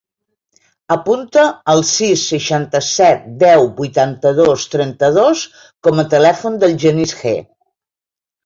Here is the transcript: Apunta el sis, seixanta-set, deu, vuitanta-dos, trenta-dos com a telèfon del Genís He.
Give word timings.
Apunta 0.93 1.41
el 1.73 1.83
sis, 1.89 2.23
seixanta-set, 2.31 3.29
deu, 3.45 3.67
vuitanta-dos, 3.81 4.65
trenta-dos 4.77 5.45
com 5.89 6.03
a 6.05 6.07
telèfon 6.15 6.61
del 6.65 6.75
Genís 6.87 7.15
He. 7.21 7.37